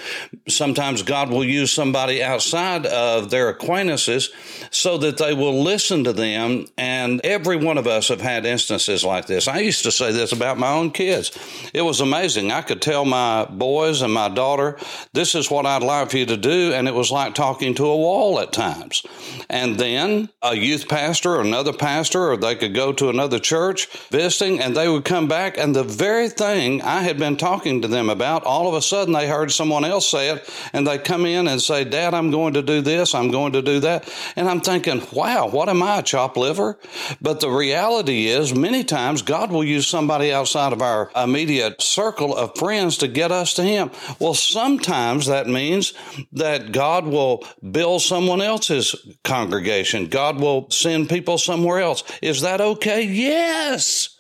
Sometimes 0.48 1.04
God 1.04 1.30
will 1.30 1.46
use 1.46 1.72
somebody 1.72 2.24
outside 2.24 2.88
of 2.88 3.30
their 3.30 3.50
acquaintances 3.50 4.32
so 4.72 4.98
that 4.98 5.18
they 5.18 5.36
will 5.36 5.62
listen 5.62 6.04
to 6.06 6.14
them. 6.14 6.66
And 6.80 7.22
every 7.24 7.58
one 7.58 7.78
of 7.78 7.86
us 7.86 8.08
have 8.08 8.22
had 8.22 8.48
instances 8.48 9.04
like 9.04 9.28
this. 9.28 9.48
I 9.48 9.60
used 9.60 9.84
to 9.84 9.92
say 9.92 10.12
this 10.12 10.32
about 10.32 10.58
my 10.58 10.72
own 10.72 10.90
kids. 10.90 11.38
It 11.76 11.84
was 11.84 12.02
amazing 12.02 12.39
amazing. 12.40 12.52
I 12.52 12.62
could 12.62 12.82
tell 12.82 13.06
my 13.06 13.46
boys 13.46 14.02
and 14.02 14.14
my 14.14 14.30
daughter, 14.30 14.78
this 15.14 15.36
is 15.36 15.52
what 15.52 15.66
I'd 15.66 15.84
like 15.84 16.12
for 16.12 16.18
you 16.18 16.26
to 16.28 16.38
do. 16.38 16.74
And 16.74 16.88
it 16.88 16.94
was 16.94 17.12
like 17.12 17.36
talking 17.36 17.76
to 17.76 17.86
a 17.86 17.98
wall 17.98 18.40
at 18.40 18.54
times. 18.54 19.06
And 19.50 19.78
then 19.78 20.30
a 20.42 20.56
youth 20.56 20.88
pastor 20.88 21.36
or 21.36 21.42
another 21.42 21.74
pastor, 21.74 22.32
or 22.32 22.38
they 22.38 22.56
could 22.56 22.74
go 22.74 22.94
to 22.94 23.10
another 23.10 23.40
church 23.40 23.88
visiting, 24.10 24.60
and 24.60 24.76
they 24.76 24.88
would 24.88 25.06
come 25.06 25.28
back. 25.28 25.58
And 25.58 25.76
the 25.76 25.84
very 25.84 26.30
thing 26.30 26.82
I 26.82 27.02
had 27.02 27.18
been 27.18 27.38
talking 27.38 27.82
to 27.82 27.88
them 27.88 28.10
about, 28.10 28.44
all 28.44 28.68
of 28.68 28.74
a 28.74 28.82
sudden 28.82 29.14
they 29.14 29.28
heard 29.28 29.52
someone 29.52 29.86
else 29.86 30.10
say 30.10 30.30
it. 30.30 30.50
And 30.74 30.86
they 30.88 30.98
come 30.98 31.26
in 31.26 31.48
and 31.48 31.62
say, 31.62 31.84
Dad, 31.84 32.14
I'm 32.14 32.32
going 32.32 32.54
to 32.54 32.62
do 32.62 32.82
this. 32.82 33.14
I'm 33.14 33.32
going 33.32 33.54
to 33.54 33.62
do 33.62 33.80
that. 33.82 34.10
And 34.36 34.48
I'm 34.48 34.62
thinking, 34.62 35.02
wow, 35.14 35.48
what 35.48 35.70
am 35.70 35.84
I, 35.84 36.00
a 36.00 36.04
chop 36.04 36.38
liver? 36.38 36.78
But 37.22 37.40
the 37.40 37.50
reality 37.50 38.28
is, 38.28 38.56
many 38.56 38.84
times 38.84 39.22
God 39.22 39.52
will 39.52 39.64
use 39.64 39.88
somebody 39.88 40.32
outside 40.32 40.74
of 40.74 40.82
our 40.82 41.12
immediate 41.16 41.82
circle 41.82 42.29
circle 42.30 42.44
of 42.44 42.58
friends 42.58 42.98
to 42.98 43.08
get 43.08 43.32
us 43.32 43.54
to 43.56 43.64
Him. 43.64 43.92
Well, 44.20 44.34
sometimes 44.34 45.28
that 45.28 45.48
means 45.48 45.94
that 46.34 46.72
God 46.72 47.06
will 47.06 47.46
build 47.72 48.02
someone 48.02 48.42
else's 48.42 48.96
congregation. 49.24 50.08
God 50.08 50.40
will 50.40 50.70
send 50.70 51.10
people 51.10 51.38
somewhere 51.38 51.80
else. 51.80 52.04
Is 52.22 52.42
that 52.42 52.62
okay? 52.62 53.04
Yes 53.04 54.19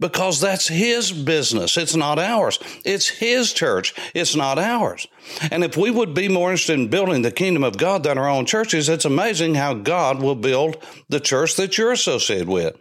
because 0.00 0.40
that's 0.40 0.68
his 0.68 1.12
business. 1.12 1.76
It's 1.76 1.96
not 1.96 2.18
ours. 2.18 2.58
It's 2.84 3.08
his 3.08 3.52
church. 3.52 3.94
It's 4.14 4.36
not 4.36 4.58
ours. 4.58 5.06
And 5.50 5.64
if 5.64 5.76
we 5.76 5.90
would 5.90 6.14
be 6.14 6.28
more 6.28 6.50
interested 6.50 6.78
in 6.78 6.88
building 6.88 7.22
the 7.22 7.30
kingdom 7.30 7.64
of 7.64 7.76
God 7.76 8.02
than 8.02 8.18
our 8.18 8.28
own 8.28 8.46
churches, 8.46 8.88
it's 8.88 9.04
amazing 9.04 9.54
how 9.54 9.74
God 9.74 10.20
will 10.20 10.34
build 10.34 10.76
the 11.08 11.20
church 11.20 11.56
that 11.56 11.78
you're 11.78 11.92
associated 11.92 12.48
with. 12.48 12.76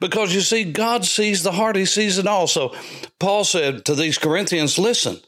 Because 0.00 0.34
you 0.34 0.40
see, 0.40 0.64
God 0.64 1.04
sees 1.04 1.42
the 1.42 1.52
heart, 1.52 1.76
He 1.76 1.86
sees 1.86 2.18
it 2.18 2.26
all. 2.26 2.46
So 2.46 2.74
Paul 3.18 3.44
said 3.44 3.84
to 3.86 3.94
these 3.94 4.18
Corinthians, 4.18 4.78
listen, 4.78 5.20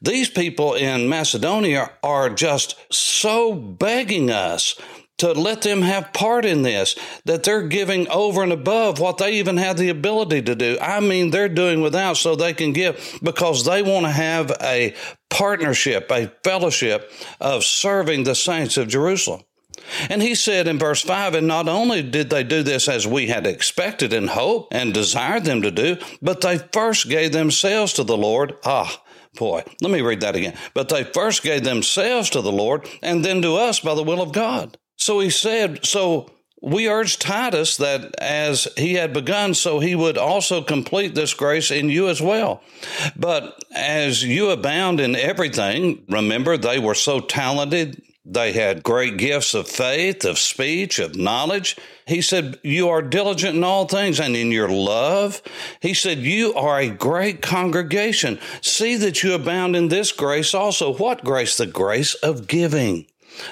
these 0.00 0.28
people 0.28 0.74
in 0.74 1.08
Macedonia 1.08 1.90
are 2.02 2.30
just 2.30 2.76
so 2.92 3.54
begging 3.54 4.30
us 4.30 4.76
to 5.24 5.32
let 5.32 5.62
them 5.62 5.80
have 5.80 6.12
part 6.12 6.44
in 6.44 6.62
this, 6.62 6.96
that 7.24 7.44
they're 7.44 7.66
giving 7.66 8.06
over 8.08 8.42
and 8.42 8.52
above 8.52 9.00
what 9.00 9.16
they 9.16 9.32
even 9.38 9.56
have 9.56 9.78
the 9.78 9.88
ability 9.88 10.42
to 10.42 10.54
do. 10.54 10.76
I 10.80 11.00
mean, 11.00 11.30
they're 11.30 11.48
doing 11.48 11.80
without 11.80 12.18
so 12.18 12.36
they 12.36 12.52
can 12.52 12.74
give 12.74 13.18
because 13.22 13.64
they 13.64 13.82
want 13.82 14.04
to 14.04 14.12
have 14.12 14.52
a 14.60 14.94
partnership, 15.30 16.10
a 16.10 16.30
fellowship 16.44 17.10
of 17.40 17.64
serving 17.64 18.24
the 18.24 18.34
saints 18.34 18.76
of 18.76 18.88
Jerusalem. 18.88 19.40
And 20.10 20.20
he 20.20 20.34
said 20.34 20.68
in 20.68 20.78
verse 20.78 21.00
5 21.00 21.34
And 21.34 21.46
not 21.46 21.68
only 21.68 22.02
did 22.02 22.28
they 22.28 22.44
do 22.44 22.62
this 22.62 22.86
as 22.86 23.06
we 23.06 23.26
had 23.28 23.46
expected 23.46 24.12
and 24.12 24.28
hoped 24.28 24.74
and 24.74 24.92
desired 24.92 25.44
them 25.44 25.62
to 25.62 25.70
do, 25.70 25.96
but 26.20 26.42
they 26.42 26.58
first 26.58 27.08
gave 27.08 27.32
themselves 27.32 27.94
to 27.94 28.04
the 28.04 28.16
Lord. 28.16 28.56
Ah, 28.64 29.02
boy, 29.36 29.64
let 29.80 29.90
me 29.90 30.02
read 30.02 30.20
that 30.20 30.36
again. 30.36 30.56
But 30.74 30.90
they 30.90 31.04
first 31.04 31.42
gave 31.42 31.64
themselves 31.64 32.30
to 32.30 32.42
the 32.42 32.52
Lord 32.52 32.88
and 33.02 33.24
then 33.24 33.40
to 33.42 33.56
us 33.56 33.80
by 33.80 33.94
the 33.94 34.04
will 34.04 34.20
of 34.20 34.32
God. 34.32 34.78
So 34.96 35.20
he 35.20 35.30
said, 35.30 35.84
So 35.84 36.30
we 36.62 36.88
urge 36.88 37.18
Titus 37.18 37.76
that 37.76 38.14
as 38.16 38.68
he 38.76 38.94
had 38.94 39.12
begun, 39.12 39.54
so 39.54 39.80
he 39.80 39.94
would 39.94 40.16
also 40.16 40.62
complete 40.62 41.14
this 41.14 41.34
grace 41.34 41.70
in 41.70 41.90
you 41.90 42.08
as 42.08 42.22
well. 42.22 42.62
But 43.16 43.62
as 43.74 44.22
you 44.22 44.50
abound 44.50 45.00
in 45.00 45.14
everything, 45.14 46.04
remember 46.08 46.56
they 46.56 46.78
were 46.78 46.94
so 46.94 47.20
talented 47.20 48.02
they 48.26 48.52
had 48.52 48.82
great 48.82 49.18
gifts 49.18 49.52
of 49.52 49.68
faith, 49.68 50.24
of 50.24 50.38
speech, 50.38 50.98
of 50.98 51.14
knowledge. 51.14 51.76
He 52.06 52.22
said, 52.22 52.58
You 52.62 52.88
are 52.88 53.02
diligent 53.02 53.54
in 53.54 53.64
all 53.64 53.86
things 53.86 54.18
and 54.18 54.34
in 54.34 54.50
your 54.50 54.68
love. 54.68 55.42
He 55.80 55.92
said, 55.92 56.18
You 56.18 56.54
are 56.54 56.80
a 56.80 56.88
great 56.88 57.42
congregation. 57.42 58.40
See 58.62 58.96
that 58.96 59.22
you 59.22 59.34
abound 59.34 59.76
in 59.76 59.88
this 59.88 60.10
grace 60.10 60.54
also. 60.54 60.94
What 60.94 61.22
grace? 61.22 61.58
The 61.58 61.66
grace 61.66 62.14
of 62.14 62.46
giving, 62.46 63.06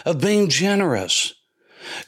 of 0.04 0.20
being 0.20 0.48
generous. 0.48 1.34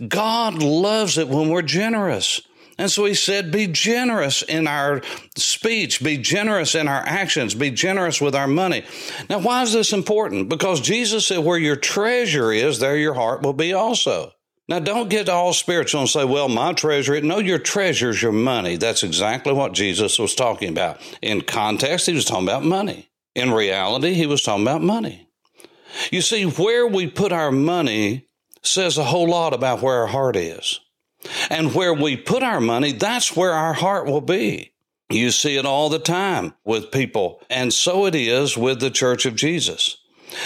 God 0.07 0.63
loves 0.63 1.19
it 1.19 1.29
when 1.29 1.49
we're 1.49 1.63
generous. 1.63 2.41
And 2.77 2.91
so 2.91 3.05
he 3.05 3.15
said, 3.15 3.53
be 3.53 3.69
generous 3.69 4.43
in 4.43 4.67
our 4.67 5.01
speech, 5.37 6.03
be 6.03 6.19
generous 6.19 6.75
in 6.75 6.89
our 6.89 7.03
actions, 7.07 7.55
be 7.55 7.71
generous 7.71 8.21
with 8.21 8.35
our 8.35 8.49
money. 8.49 8.85
Now, 9.31 9.39
why 9.39 9.63
is 9.63 9.73
this 9.73 9.93
important? 9.93 10.49
Because 10.49 10.81
Jesus 10.81 11.27
said, 11.27 11.45
where 11.45 11.59
your 11.59 11.77
treasure 11.77 12.51
is, 12.51 12.81
there 12.81 12.97
your 12.97 13.15
heart 13.15 13.43
will 13.43 13.53
be 13.53 13.73
also. 13.73 14.33
Now, 14.67 14.81
don't 14.81 15.11
get 15.11 15.29
all 15.29 15.53
spiritual 15.53 16.01
and 16.01 16.11
say, 16.11 16.25
well, 16.25 16.49
my 16.49 16.73
treasure. 16.73 17.21
No, 17.21 17.39
your 17.39 17.59
treasure 17.59 18.11
is 18.11 18.23
your 18.23 18.33
money. 18.33 18.77
That's 18.77 19.03
exactly 19.03 19.53
what 19.53 19.73
Jesus 19.73 20.19
was 20.19 20.35
talking 20.35 20.71
about. 20.71 21.01
In 21.21 21.43
context, 21.43 22.07
he 22.07 22.15
was 22.15 22.25
talking 22.25 22.49
about 22.49 22.65
money. 22.65 23.09
In 23.35 23.53
reality, 23.53 24.15
he 24.15 24.27
was 24.27 24.43
talking 24.43 24.65
about 24.65 24.83
money. 24.83 25.24
You 26.11 26.21
see, 26.21 26.45
where 26.45 26.87
we 26.87 27.07
put 27.07 27.33
our 27.33 27.53
money 27.53 28.29
says 28.63 28.99
a 28.99 29.05
whole 29.05 29.29
lot 29.29 29.53
about 29.53 29.83
where 29.83 30.01
our 30.01 30.07
heart 30.07 30.37
is. 30.37 30.81
And 31.49 31.75
where 31.75 31.95
we 31.95 32.17
put 32.17 32.43
our 32.43 32.61
money, 32.61 32.93
that's 32.93 33.35
where 33.37 33.53
our 33.53 33.73
heart 33.73 34.07
will 34.07 34.21
be. 34.21 34.73
You 35.11 35.31
see 35.31 35.57
it 35.57 35.67
all 35.67 35.89
the 35.89 35.99
time 35.99 36.55
with 36.65 36.91
people. 36.91 37.41
And 37.49 37.73
so 37.73 38.07
it 38.07 38.15
is 38.15 38.57
with 38.57 38.81
the 38.81 38.91
church 38.91 39.27
of 39.27 39.37
Jesus. 39.37 39.99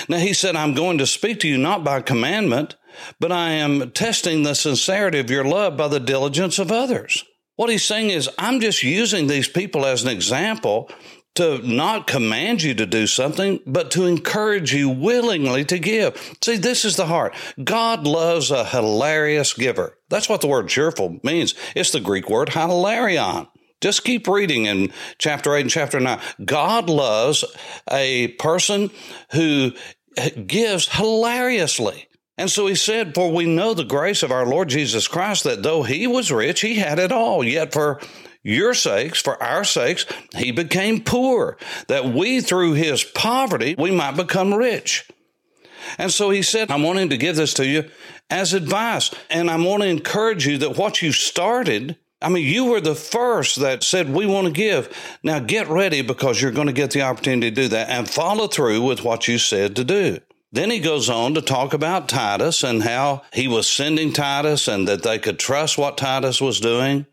Now, 0.08 0.18
he 0.18 0.32
said, 0.32 0.56
I'm 0.56 0.74
going 0.74 0.98
to 0.98 1.06
speak 1.06 1.40
to 1.40 1.48
you 1.48 1.58
not 1.58 1.84
by 1.84 2.00
commandment, 2.00 2.76
but 3.18 3.32
I 3.32 3.50
am 3.50 3.90
testing 3.92 4.42
the 4.42 4.54
sincerity 4.54 5.18
of 5.18 5.30
your 5.30 5.44
love 5.44 5.76
by 5.76 5.88
the 5.88 6.00
diligence 6.00 6.58
of 6.58 6.70
others. 6.70 7.24
What 7.56 7.70
he's 7.70 7.84
saying 7.84 8.10
is, 8.10 8.28
I'm 8.38 8.60
just 8.60 8.82
using 8.82 9.26
these 9.26 9.48
people 9.48 9.84
as 9.84 10.02
an 10.04 10.10
example 10.10 10.90
to 11.38 11.58
not 11.58 12.08
command 12.08 12.64
you 12.64 12.74
to 12.74 12.84
do 12.84 13.06
something, 13.06 13.60
but 13.64 13.92
to 13.92 14.06
encourage 14.06 14.74
you 14.74 14.88
willingly 14.88 15.64
to 15.64 15.78
give. 15.78 16.36
See, 16.42 16.56
this 16.56 16.84
is 16.84 16.96
the 16.96 17.06
heart. 17.06 17.32
God 17.62 18.08
loves 18.08 18.50
a 18.50 18.64
hilarious 18.64 19.52
giver. 19.52 19.96
That's 20.08 20.28
what 20.28 20.40
the 20.40 20.48
word 20.48 20.68
cheerful 20.68 21.20
means. 21.22 21.54
It's 21.76 21.92
the 21.92 22.00
Greek 22.00 22.28
word 22.28 22.48
hilarion. 22.48 23.46
Just 23.80 24.02
keep 24.02 24.26
reading 24.26 24.66
in 24.66 24.92
chapter 25.18 25.54
8 25.54 25.60
and 25.60 25.70
chapter 25.70 26.00
9. 26.00 26.18
God 26.44 26.90
loves 26.90 27.44
a 27.88 28.28
person 28.32 28.90
who 29.30 29.70
gives 30.44 30.88
hilariously. 30.88 32.08
And 32.36 32.50
so 32.50 32.66
he 32.66 32.74
said, 32.74 33.14
For 33.14 33.30
we 33.30 33.46
know 33.46 33.74
the 33.74 33.84
grace 33.84 34.24
of 34.24 34.32
our 34.32 34.44
Lord 34.44 34.70
Jesus 34.70 35.06
Christ, 35.06 35.44
that 35.44 35.62
though 35.62 35.84
he 35.84 36.08
was 36.08 36.32
rich, 36.32 36.62
he 36.62 36.74
had 36.74 36.98
it 36.98 37.12
all. 37.12 37.44
Yet 37.44 37.72
for 37.72 38.00
your 38.42 38.74
sakes, 38.74 39.20
for 39.20 39.42
our 39.42 39.64
sakes, 39.64 40.06
he 40.34 40.50
became 40.50 41.02
poor, 41.02 41.56
that 41.88 42.06
we 42.06 42.40
through 42.40 42.74
his 42.74 43.04
poverty, 43.04 43.74
we 43.78 43.90
might 43.90 44.16
become 44.16 44.54
rich. 44.54 45.08
And 45.96 46.12
so 46.12 46.30
he 46.30 46.42
said, 46.42 46.70
I'm 46.70 46.82
wanting 46.82 47.08
to 47.10 47.16
give 47.16 47.36
this 47.36 47.54
to 47.54 47.66
you 47.66 47.88
as 48.30 48.52
advice. 48.52 49.14
And 49.30 49.50
I'm 49.50 49.64
want 49.64 49.82
to 49.82 49.88
encourage 49.88 50.46
you 50.46 50.58
that 50.58 50.76
what 50.76 51.00
you 51.00 51.12
started, 51.12 51.96
I 52.20 52.28
mean, 52.28 52.44
you 52.44 52.66
were 52.66 52.80
the 52.80 52.94
first 52.94 53.56
that 53.56 53.82
said, 53.82 54.12
We 54.12 54.26
want 54.26 54.46
to 54.46 54.52
give. 54.52 54.94
Now 55.22 55.38
get 55.38 55.68
ready 55.68 56.02
because 56.02 56.42
you're 56.42 56.50
going 56.50 56.66
to 56.66 56.72
get 56.72 56.90
the 56.90 57.02
opportunity 57.02 57.50
to 57.50 57.62
do 57.62 57.68
that 57.68 57.88
and 57.88 58.08
follow 58.08 58.48
through 58.48 58.82
with 58.82 59.04
what 59.04 59.28
you 59.28 59.38
said 59.38 59.76
to 59.76 59.84
do. 59.84 60.18
Then 60.50 60.70
he 60.70 60.80
goes 60.80 61.10
on 61.10 61.34
to 61.34 61.42
talk 61.42 61.74
about 61.74 62.08
Titus 62.08 62.64
and 62.64 62.82
how 62.82 63.22
he 63.32 63.46
was 63.46 63.68
sending 63.68 64.12
Titus 64.14 64.66
and 64.66 64.88
that 64.88 65.02
they 65.02 65.18
could 65.18 65.38
trust 65.38 65.76
what 65.76 65.98
Titus 65.98 66.40
was 66.40 66.58
doing. 66.58 67.06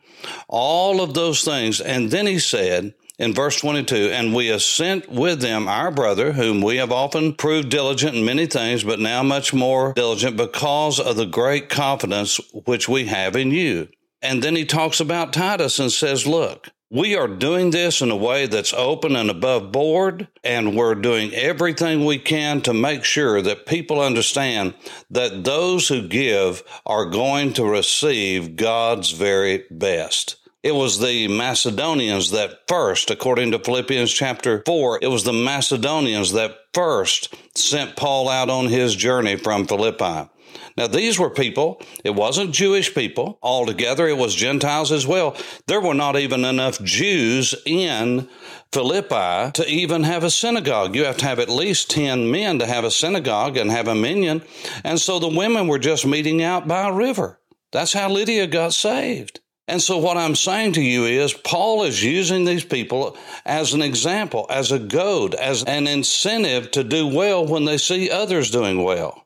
All 0.47 1.01
of 1.01 1.13
those 1.13 1.43
things. 1.43 1.81
And 1.81 2.11
then 2.11 2.27
he 2.27 2.39
said, 2.39 2.93
in 3.17 3.33
verse 3.33 3.59
22, 3.61 3.95
and 4.11 4.35
we 4.35 4.47
have 4.47 4.61
sent 4.61 5.09
with 5.09 5.39
them 5.39 5.67
our 5.67 5.89
brother, 5.89 6.33
whom 6.33 6.61
we 6.61 6.77
have 6.77 6.91
often 6.91 7.33
proved 7.33 7.69
diligent 7.69 8.15
in 8.15 8.25
many 8.25 8.45
things, 8.45 8.83
but 8.83 8.99
now 8.99 9.23
much 9.23 9.53
more 9.53 9.93
diligent 9.93 10.35
because 10.35 10.99
of 10.99 11.15
the 11.15 11.25
great 11.25 11.69
confidence 11.69 12.39
which 12.65 12.89
we 12.89 13.05
have 13.05 13.35
in 13.35 13.51
you. 13.51 13.87
And 14.21 14.43
then 14.43 14.55
he 14.55 14.65
talks 14.65 14.99
about 14.99 15.33
Titus 15.33 15.79
and 15.79 15.91
says, 15.91 16.25
Look, 16.25 16.69
We 16.91 17.15
are 17.15 17.27
doing 17.27 17.71
this 17.71 18.01
in 18.01 18.11
a 18.11 18.15
way 18.15 18.45
that's 18.45 18.73
open 18.73 19.15
and 19.15 19.31
above 19.31 19.71
board, 19.71 20.27
and 20.43 20.77
we're 20.77 20.93
doing 20.93 21.33
everything 21.33 22.05
we 22.05 22.19
can 22.19 22.61
to 22.61 22.75
make 22.75 23.03
sure 23.03 23.41
that 23.41 23.65
people 23.65 23.99
understand 23.99 24.75
that 25.09 25.43
those 25.43 25.87
who 25.87 26.07
give 26.07 26.63
are 26.85 27.05
going 27.05 27.53
to 27.53 27.65
receive 27.65 28.55
God's 28.55 29.11
very 29.11 29.63
best. 29.71 30.35
It 30.65 30.73
was 30.73 30.97
the 30.97 31.27
Macedonians 31.27 32.31
that 32.31 32.61
first, 32.67 33.11
according 33.11 33.51
to 33.51 33.59
Philippians 33.59 34.11
chapter 34.11 34.63
4, 34.65 34.97
it 34.99 35.09
was 35.09 35.23
the 35.23 35.31
Macedonians 35.31 36.31
that 36.31 36.57
first 36.73 37.35
sent 37.55 37.95
Paul 37.95 38.27
out 38.29 38.49
on 38.49 38.65
his 38.65 38.95
journey 38.95 39.35
from 39.35 39.67
Philippi. 39.67 40.27
Now, 40.75 40.87
these 40.87 41.19
were 41.19 41.29
people, 41.29 41.83
it 42.03 42.15
wasn't 42.15 42.51
Jewish 42.51 42.95
people 42.95 43.37
altogether, 43.43 44.07
it 44.07 44.17
was 44.17 44.33
Gentiles 44.33 44.91
as 44.91 45.05
well. 45.05 45.37
There 45.67 45.81
were 45.81 45.93
not 45.93 46.17
even 46.17 46.43
enough 46.43 46.81
Jews 46.81 47.53
in 47.67 48.27
Philippi 48.73 49.51
to 49.51 49.69
even 49.69 50.01
have 50.01 50.23
a 50.23 50.31
synagogue. 50.31 50.95
You 50.95 51.05
have 51.05 51.17
to 51.17 51.25
have 51.25 51.37
at 51.37 51.47
least 51.47 51.91
10 51.91 52.31
men 52.31 52.57
to 52.57 52.65
have 52.65 52.85
a 52.85 52.89
synagogue 52.89 53.55
and 53.55 53.69
have 53.69 53.87
a 53.87 53.93
minyan. 53.93 54.41
And 54.83 54.99
so 54.99 55.19
the 55.19 55.27
women 55.27 55.67
were 55.67 55.77
just 55.77 56.07
meeting 56.07 56.41
out 56.41 56.67
by 56.67 56.89
a 56.89 56.91
river. 56.91 57.39
That's 57.71 57.93
how 57.93 58.09
Lydia 58.09 58.47
got 58.47 58.73
saved. 58.73 59.41
And 59.67 59.81
so, 59.81 59.97
what 59.97 60.17
I'm 60.17 60.35
saying 60.35 60.73
to 60.73 60.81
you 60.81 61.05
is, 61.05 61.33
Paul 61.33 61.83
is 61.83 62.03
using 62.03 62.45
these 62.45 62.63
people 62.63 63.17
as 63.45 63.73
an 63.73 63.81
example, 63.81 64.45
as 64.49 64.71
a 64.71 64.77
goad, 64.77 65.33
as 65.33 65.63
an 65.63 65.87
incentive 65.87 66.69
to 66.71 66.83
do 66.83 67.07
well 67.07 67.45
when 67.45 67.65
they 67.65 67.77
see 67.77 68.11
others 68.11 68.51
doing 68.51 68.83
well. 68.83 69.25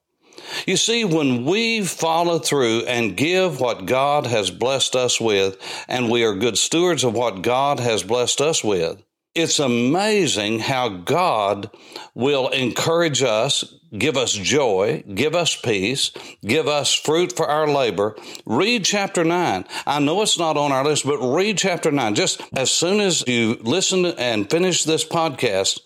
You 0.65 0.77
see, 0.77 1.03
when 1.03 1.45
we 1.45 1.83
follow 1.83 2.39
through 2.39 2.85
and 2.85 3.17
give 3.17 3.59
what 3.59 3.85
God 3.85 4.25
has 4.27 4.49
blessed 4.49 4.95
us 4.95 5.19
with, 5.19 5.57
and 5.87 6.09
we 6.09 6.23
are 6.23 6.33
good 6.33 6.57
stewards 6.57 7.03
of 7.03 7.13
what 7.13 7.41
God 7.41 7.79
has 7.79 8.03
blessed 8.03 8.41
us 8.41 8.63
with, 8.63 9.03
it's 9.35 9.59
amazing 9.59 10.59
how 10.59 10.89
God 10.89 11.69
will 12.13 12.49
encourage 12.49 13.21
us, 13.21 13.75
give 13.97 14.17
us 14.17 14.33
joy, 14.33 15.03
give 15.13 15.35
us 15.35 15.55
peace, 15.55 16.11
give 16.43 16.67
us 16.67 16.93
fruit 16.93 17.35
for 17.35 17.47
our 17.47 17.67
labor. 17.67 18.15
Read 18.45 18.85
chapter 18.85 19.23
9. 19.23 19.65
I 19.85 19.99
know 19.99 20.21
it's 20.21 20.39
not 20.39 20.57
on 20.57 20.71
our 20.71 20.83
list, 20.83 21.05
but 21.05 21.19
read 21.19 21.57
chapter 21.57 21.91
9. 21.91 22.15
Just 22.15 22.41
as 22.53 22.71
soon 22.71 22.99
as 22.99 23.25
you 23.27 23.57
listen 23.61 24.05
and 24.05 24.49
finish 24.49 24.83
this 24.83 25.05
podcast, 25.05 25.79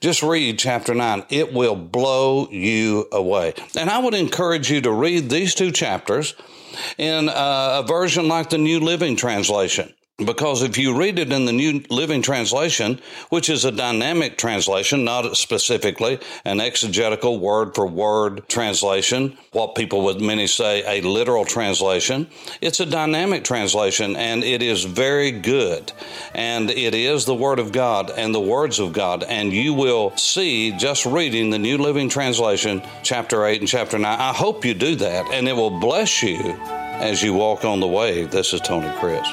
just 0.00 0.22
read 0.22 0.58
chapter 0.58 0.92
9. 0.92 1.24
It 1.30 1.52
will 1.52 1.76
blow 1.76 2.48
you 2.50 3.06
away. 3.12 3.54
And 3.76 3.88
I 3.90 3.98
would 3.98 4.14
encourage 4.14 4.70
you 4.70 4.80
to 4.82 4.92
read 4.92 5.30
these 5.30 5.54
two 5.54 5.70
chapters 5.70 6.34
in 6.98 7.28
uh, 7.28 7.82
a 7.84 7.86
version 7.86 8.28
like 8.28 8.50
the 8.50 8.58
New 8.58 8.80
Living 8.80 9.14
Translation. 9.16 9.94
Because 10.24 10.64
if 10.64 10.76
you 10.76 10.98
read 10.98 11.20
it 11.20 11.32
in 11.32 11.44
the 11.44 11.52
New 11.52 11.80
Living 11.90 12.22
Translation, 12.22 13.00
which 13.28 13.48
is 13.48 13.64
a 13.64 13.70
dynamic 13.70 14.36
translation, 14.36 15.04
not 15.04 15.36
specifically 15.36 16.18
an 16.44 16.60
exegetical 16.60 17.38
word 17.38 17.76
for 17.76 17.86
word 17.86 18.48
translation, 18.48 19.38
what 19.52 19.76
people 19.76 20.02
would 20.02 20.20
many 20.20 20.48
say 20.48 20.82
a 20.84 21.06
literal 21.06 21.44
translation, 21.44 22.26
it's 22.60 22.80
a 22.80 22.86
dynamic 22.86 23.44
translation 23.44 24.16
and 24.16 24.42
it 24.42 24.60
is 24.60 24.82
very 24.82 25.30
good. 25.30 25.92
And 26.34 26.68
it 26.68 26.96
is 26.96 27.24
the 27.24 27.36
Word 27.36 27.60
of 27.60 27.70
God 27.70 28.10
and 28.10 28.34
the 28.34 28.40
words 28.40 28.80
of 28.80 28.92
God. 28.92 29.22
And 29.22 29.52
you 29.52 29.72
will 29.72 30.16
see 30.16 30.72
just 30.72 31.06
reading 31.06 31.50
the 31.50 31.60
New 31.60 31.78
Living 31.78 32.08
Translation, 32.08 32.82
chapter 33.04 33.46
8 33.46 33.60
and 33.60 33.68
chapter 33.68 33.96
9. 33.96 34.18
I 34.18 34.32
hope 34.32 34.64
you 34.64 34.74
do 34.74 34.96
that 34.96 35.30
and 35.30 35.46
it 35.46 35.54
will 35.54 35.78
bless 35.78 36.24
you 36.24 36.38
as 36.40 37.22
you 37.22 37.34
walk 37.34 37.64
on 37.64 37.78
the 37.78 37.86
way. 37.86 38.24
This 38.24 38.52
is 38.52 38.60
Tony 38.60 38.90
Crisp. 38.98 39.32